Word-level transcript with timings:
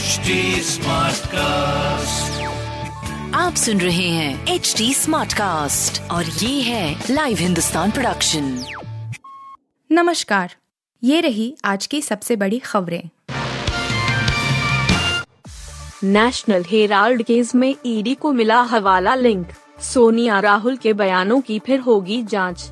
HD 0.00 0.34
cast 1.26 2.42
आप 3.34 3.54
सुन 3.54 3.80
रहे 3.80 4.08
हैं 4.08 4.46
एच 4.46 4.74
डी 4.78 4.94
स्मार्ट 4.94 5.32
कास्ट 5.32 6.00
और 6.10 6.24
ये 6.24 6.62
है 6.62 7.04
लाइव 7.10 7.36
हिंदुस्तान 7.36 7.90
प्रोडक्शन 7.90 8.64
नमस्कार। 9.92 10.54
ये 11.02 11.20
रही 11.20 11.56
आज 11.64 11.86
की 11.86 12.00
सबसे 12.02 12.36
बड़ी 12.36 12.58
खबरें। 12.58 13.02
नेशनल 16.04 16.64
हेराल्ड 16.68 17.22
केस 17.22 17.54
में 17.54 17.74
ईडी 17.86 18.14
को 18.14 18.32
मिला 18.32 18.60
हवाला 18.62 19.14
लिंक 19.14 19.46
सोनिया 19.82 20.40
राहुल 20.40 20.76
के 20.76 20.92
बयानों 20.92 21.40
की 21.40 21.58
फिर 21.58 21.80
होगी 21.80 22.22
जाँच। 22.22 22.70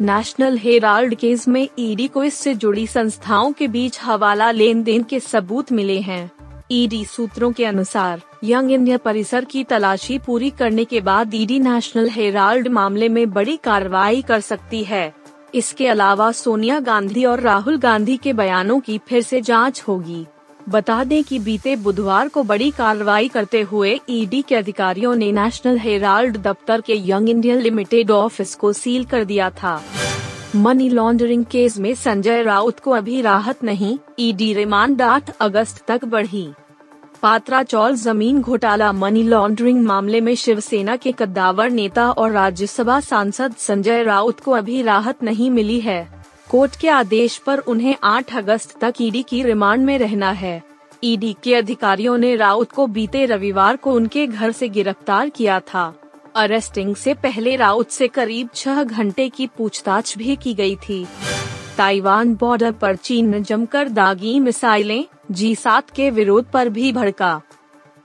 नेशनल 0.00 0.58
हेराल्ड 0.58 1.14
केस 1.14 1.48
में 1.48 1.68
ईडी 1.78 2.08
को 2.08 2.24
इससे 2.24 2.54
जुड़ी 2.54 2.86
संस्थाओं 2.86 3.52
के 3.52 3.68
बीच 3.68 4.00
हवाला 4.02 4.50
लेन 4.50 4.82
देन 4.82 5.02
के 5.02 5.20
सबूत 5.20 5.72
मिले 5.72 6.00
हैं। 6.00 6.30
ईडी 6.74 7.04
सूत्रों 7.04 7.52
के 7.52 7.64
अनुसार, 7.64 8.20
यंग 8.44 8.70
इंडिया 8.72 8.96
परिसर 8.96 9.44
की 9.44 9.64
तलाशी 9.64 10.18
पूरी 10.18 10.50
करने 10.50 10.84
के 10.84 11.00
बाद 11.00 11.34
ईडी 11.34 11.58
नेशनल 11.60 12.08
हेराल्ड 12.08 12.68
मामले 12.68 13.08
में 13.08 13.30
बड़ी 13.30 13.56
कार्रवाई 13.56 14.22
कर 14.22 14.40
सकती 14.40 14.82
है। 14.84 15.14
इसके 15.54 15.88
अलावा 15.88 16.30
सोनिया 16.32 16.80
गांधी 16.80 17.24
और 17.24 17.40
राहुल 17.40 17.78
गांधी 17.78 18.16
के 18.16 18.32
बयानों 18.32 18.80
की 18.80 18.98
फिर 18.98 19.22
से 19.22 19.40
जाँच 19.40 19.82
होगी। 19.88 20.26
बता 20.68 21.04
दें 21.04 21.24
कि 21.24 21.38
बीते 21.38 21.76
बुधवार 21.76 22.28
को 22.28 22.42
बड़ी 22.42 22.70
कार्रवाई 22.70 23.28
करते 23.28 23.60
हुए 23.62 23.98
ईडी 24.08 24.42
के 24.42 24.54
अधिकारियों 24.54 25.14
ने 25.14 25.30
नेशनल 25.32 25.78
हेराल्ड 25.78 26.36
दफ्तर 26.36 26.80
के 26.80 26.94
यंग 26.96 27.28
इंडिया 27.28 27.56
लिमिटेड 27.56 28.10
ऑफ़िस 28.10 28.54
को 28.54 28.72
सील 28.72 29.04
कर 29.04 29.24
दिया 29.24 29.50
था। 29.50 29.80
मनी 30.56 30.88
लॉन्ड्रिंग 30.88 31.44
केस 31.44 31.78
में 31.78 31.94
संजय 31.94 32.42
राउत 32.42 32.80
को 32.80 32.90
अभी 32.90 33.20
राहत 33.22 33.64
नहीं, 33.64 33.98
ईडी 34.18 34.52
रिमांड 34.54 35.02
आठ 35.02 35.30
अगस्त 35.40 35.84
तक 35.88 36.04
बढ़ी। 36.04 36.48
पात्रा 37.22 37.62
चौल, 37.62 37.94
ज़मीन 37.94 38.40
घोटाला 38.40 38.90
मनी 38.92 39.22
लॉन्ड्रिंग 39.22 39.84
मामले 39.86 40.20
में 40.20 40.34
शिवसेना 40.34 40.96
के 40.96 41.12
कद्दावर 41.12 41.70
नेता 41.70 42.10
और 42.10 42.30
राज्यसभा 42.30 42.98
सांसद 43.00 43.54
संजय 43.58 44.02
राउत 44.02 44.40
को 44.40 44.52
अभी 44.52 44.82
राहत 44.82 45.22
नहीं 45.22 45.50
मिली 45.50 45.78
है। 45.80 46.24
कोर्ट 46.50 46.76
के 46.76 46.88
आदेश 46.88 47.36
पर 47.38 47.58
उन्हें 47.58 47.96
8 48.04 48.34
अगस्त 48.36 48.76
तक 48.80 48.94
ईडी 49.00 49.22
की 49.22 49.42
रिमांड 49.42 49.84
में 49.84 49.98
रहना 49.98 50.30
है। 50.30 50.62
ईडी 51.04 51.36
के 51.44 51.54
अधिकारियों 51.54 52.18
ने 52.18 52.34
राउत 52.36 52.72
को 52.72 52.86
बीते 52.86 53.24
रविवार 53.26 53.76
को 53.76 53.92
उनके 53.92 54.26
घर 54.26 54.52
से 54.52 54.68
गिरफ़्तार 54.68 55.28
किया 55.28 55.60
था। 55.60 55.92
अरेस्टिंग 56.36 56.94
से 56.96 57.14
पहले 57.14 57.56
राउत 57.56 57.90
से 57.90 58.08
करीब 58.08 58.48
छह 58.54 58.82
घंटे 58.84 59.28
की 59.28 59.46
पूछताछ 59.46 60.18
भी 60.18 60.36
की 60.36 60.54
गई 60.54 60.76
थी। 60.76 61.06
ताइवान 61.76 62.34
बॉर्डर 62.34 62.72
पर 62.72 62.96
चीन 62.96 63.28
ने 63.28 63.40
जमकर 63.40 63.88
दागी 63.88 64.38
मिसाइलें 64.40 65.04
जी 65.32 65.54
सात 65.54 65.90
के 65.90 66.10
विरोध 66.10 66.50
पर 66.50 66.68
भी 66.68 66.92
भड़का। 66.92 67.40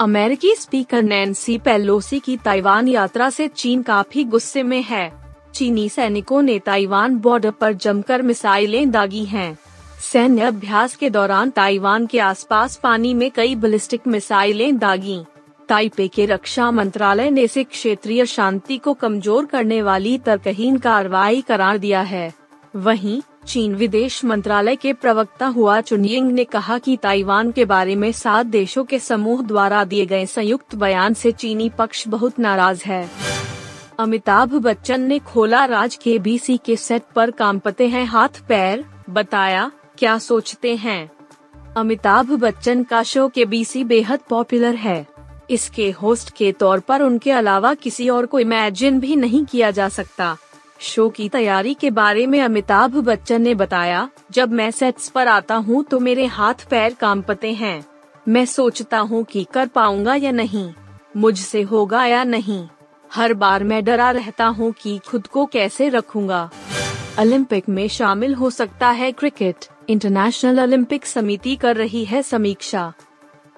अमेरिकी 0.00 0.54
स्पीकर 0.54 1.02
नैन्सी 1.02 1.56
पेलोसी 1.58 2.18
की 2.20 2.36
ताइवान 2.36 2.88
यात्रा 2.88 3.28
से 3.30 3.48
चीन 3.48 3.82
काफ़ी 3.82 4.24
गुस्से 4.24 4.62
में 4.62 4.82
है। 4.82 5.12
चीनी 5.54 5.88
सैनिकों 5.88 6.42
ने 6.42 6.58
ताइवान 6.58 7.16
बॉर्डर 7.16 7.50
पर 7.50 7.72
जमकर 7.72 8.22
मिसाइलें 8.22 8.90
दागी 8.90 9.24
हैं। 9.24 9.56
सैन्य 10.02 10.42
अभ्यास 10.42 10.96
के 10.96 11.10
दौरान 11.10 11.50
ताइवान 11.50 12.06
के 12.06 12.18
आसपास 12.18 12.76
पानी 12.76 13.14
में 13.14 13.30
कई 13.30 13.54
बैलिस्टिक 13.54 14.06
मिसाइलें 14.06 14.78
दागी। 14.78 15.20
ताइपे 15.68 16.08
के 16.08 16.26
रक्षा 16.26 16.70
मंत्रालय 16.70 17.30
ने 17.30 17.42
इसे 17.42 17.64
क्षेत्रीय 17.64 18.26
शांति 18.26 18.78
को 18.78 18.94
कमज़ोर 18.94 19.46
करने 19.46 19.82
वाली 19.82 20.16
तर्कहीन 20.18 20.78
कार्रवाई 20.78 21.40
करार 21.40 21.78
दिया 21.78 22.00
है। 22.02 22.32
वहीं 22.74 23.20
चीन 23.46 23.74
विदेश 23.74 24.24
मंत्रालय 24.24 24.76
के 24.76 24.92
प्रवक्ता 24.92 25.46
हुआ 25.46 25.80
चुनियंग 25.80 26.30
ने 26.32 26.44
कहा 26.44 26.78
कि 26.78 26.96
ताइवान 26.96 27.50
के 27.52 27.64
बारे 27.64 27.96
में 27.96 28.12
सात 28.12 28.46
देशों 28.46 28.84
के 28.84 28.98
समूह 28.98 29.42
द्वारा 29.42 29.84
दिए 29.84 30.06
गए 30.06 30.26
संयुक्त 30.26 30.74
बयान 30.74 31.14
से 31.14 31.32
चीनी 31.32 31.68
पक्ष 31.68 32.08
बहुत 32.08 32.38
नाराज़ 32.38 32.84
है। 32.84 33.10
अमिताभ 33.98 34.54
बच्चन 34.54 35.00
ने 35.00 35.18
खोला 35.18 35.64
राज 35.64 35.94
के 35.94 36.18
बीसी 36.18 36.56
के 36.56 36.76
सेट 36.76 37.02
पर 37.16 37.30
कांपते 37.30 37.88
हैं 37.88 38.04
हाथ 38.04 38.28
पैर, 38.48 38.84
बताया, 39.10 39.70
क्या 39.98 40.18
सोचते 40.18 40.76
हैं? 40.76 41.10
अमिताभ 41.76 42.32
बच्चन 42.32 42.82
का 42.82 43.02
शो 43.02 43.28
के 43.28 43.44
बीसी 43.44 43.84
बेहद 43.84 44.20
पॉपुलर 44.30 44.74
है। 44.74 45.06
इसके 45.50 45.90
होस्ट 45.90 46.30
के 46.30 46.52
तौर 46.52 46.80
पर 46.80 47.02
उनके 47.02 47.30
अलावा 47.30 47.74
किसी 47.74 48.08
और 48.08 48.26
को 48.26 48.38
इमेजिन 48.38 49.00
भी 49.00 49.16
नहीं 49.16 49.44
किया 49.44 49.70
जा 49.70 49.88
सकता। 49.88 50.36
शो 50.80 51.08
की 51.08 51.28
तैयारी 51.28 51.72
के 51.74 51.90
बारे 51.90 52.26
में 52.26 52.40
अमिताभ 52.40 52.96
बच्चन 52.98 53.42
ने 53.42 53.54
बताया, 53.54 54.08
जब 54.32 54.52
मैं 54.52 54.70
सेट्स 54.70 55.08
पर 55.08 55.28
आता 55.28 55.54
हूँ 55.56 55.82
तो 55.84 56.00
मेरे 56.00 56.24
हाथ 56.26 56.66
पैर 56.70 56.94
कांपते 56.94 57.52
हैं। 57.52 57.84
मैं 58.26 58.44
सोचता 58.46 58.98
हूँ 58.98 59.22
कि 59.24 59.46
कर 59.52 59.66
पाऊँगा 59.66 60.14
या 60.14 60.30
नहीं, 60.32 60.72
मुझसे 61.16 61.62
होगा 61.62 62.04
या 62.04 62.24
नहीं। 62.24 62.66
हर 63.10 63.34
बार 63.34 63.64
मैं 63.64 63.84
डरा 63.84 64.10
रहता 64.10 64.46
हूँ 64.48 64.72
कि 64.72 64.98
खुद 65.06 65.26
को 65.26 65.44
कैसे 65.46 65.88
रखूँगा। 65.88 66.48
ओलंपिक 67.20 67.68
में 67.68 67.86
शामिल 67.88 68.34
हो 68.34 68.50
सकता 68.50 68.90
है 68.90 69.10
क्रिकेट 69.12 69.64
इंटरनेशनल 69.88 70.60
ओलंपिक 70.60 71.06
समिति 71.06 71.56
कर 71.56 71.76
रही 71.76 72.04
है 72.04 72.22
समीक्षा। 72.22 72.92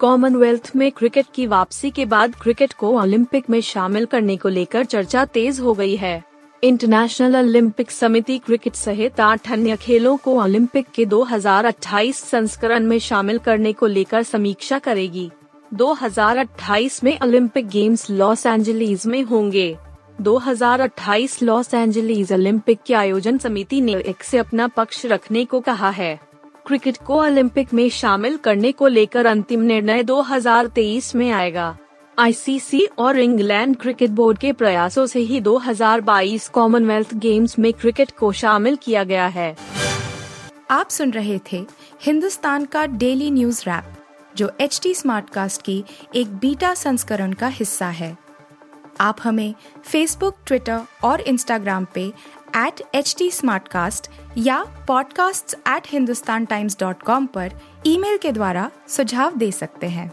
कॉमनवेल्थ 0.00 0.70
में 0.76 0.90
क्रिकेट 0.92 1.26
की 1.34 1.46
वापसी 1.46 1.90
के 1.90 2.04
बाद 2.06 2.34
क्रिकेट 2.34 2.72
को 2.72 2.90
ओलंपिक 3.00 3.50
में 3.50 3.60
शामिल 3.60 4.06
करने 4.06 4.36
को 4.36 4.48
लेकर 4.48 4.84
चर्चा 4.84 5.24
तेज 5.24 5.60
हो 5.60 5.74
गई 5.74 5.96
है। 5.96 6.22
इंटरनेशनल 6.64 7.36
ओलंपिक 7.36 7.90
समिति 7.90 8.38
क्रिकेट 8.38 8.74
सहित 8.74 9.20
आठ 9.20 9.52
अन्य 9.52 9.76
खेलों 9.76 10.16
को 10.16 10.42
ओलंपिक 10.42 10.86
के 10.94 11.06
2028 11.06 12.16
संस्करण 12.16 12.86
में 12.86 12.98
शामिल 12.98 13.38
करने 13.38 13.72
को 13.72 13.86
लेकर 13.86 14.22
समीक्षा 14.22 14.78
करेगी। 14.78 15.30
2028 15.74 17.04
में 17.04 17.18
ओलंपिक 17.22 17.68
गेम्स 17.68 18.10
लॉस 18.10 18.46
एंजलीस 18.46 19.06
में 19.06 19.22
होंगे। 19.22 19.76
2028 20.20 21.42
लॉस 21.42 21.74
एंजलीस 21.74 22.32
ओलंपिक 22.32 22.78
की 22.86 22.94
आयोजन 22.94 23.38
समिति 23.38 23.80
ने 23.80 23.92
एक 23.92 24.22
से 24.22 24.38
अपना 24.38 24.68
पक्ष 24.68 25.06
रखने 25.06 25.44
को 25.44 25.60
कहा 25.60 25.90
है। 25.90 26.20
क्रिकेट 26.66 26.96
को 26.96 27.22
ओलंपिक 27.22 27.74
में 27.74 27.90
शामिल 27.90 28.36
करने 28.36 28.72
को 28.72 28.86
लेकर 28.86 29.26
अंतिम 29.26 29.60
निर्णय 29.60 30.02
2023 30.02 31.14
में 31.14 31.30
आएगा। 31.30 31.76
आईसीसी 32.18 32.88
और 32.98 33.18
इंग्लैंड 33.18 33.76
क्रिकेट 33.76 34.10
बोर्ड 34.10 34.38
के 34.38 34.52
प्रयासों 34.52 35.06
से 35.06 35.20
ही 35.20 35.40
2022 35.40 36.48
कॉमनवेल्थ 36.48 37.14
गेम्स 37.14 37.58
में 37.58 37.72
क्रिकेट 37.72 38.10
को 38.10 38.32
शामिल 38.32 38.76
किया 38.76 39.04
गया 39.04 39.26
है। 39.26 39.56
आप 40.70 40.90
सुन 40.90 41.10
रहे 41.10 41.40
थे 41.52 41.66
हिंदुस्तान 42.02 42.64
का 42.64 42.86
डेली 42.86 43.30
न्यूज़ 43.30 43.62
रैप, 43.62 43.84
जो 44.36 44.52
एच 44.60 44.80
टी 44.82 44.94
स्मार्ट 44.94 45.30
कास्ट 45.30 45.62
की 45.62 45.84
एक 46.14 46.36
बीटा 46.36 46.74
संस्करण 46.74 47.32
का 47.32 47.46
हिस्सा 47.46 47.86
है। 47.86 48.18
आप 49.00 49.16
हमें 49.22 49.54
फेसबुक 49.84 50.36
ट्विटर 50.46 50.80
और 51.04 51.20
इंस्टाग्राम 51.20 51.86
पे 51.94 52.12
एट 52.56 52.82
एच 52.94 53.16
डी 53.18 53.30
या 54.38 54.86
podcasts@hindustantimes.com 54.86 57.26
पर 57.26 57.52
ईमेल 57.86 58.16
के 58.16 58.32
द्वारा 58.32 58.70
सुझाव 58.88 59.36
दे 59.36 59.52
सकते 59.52 59.86
हैं। 59.86 60.12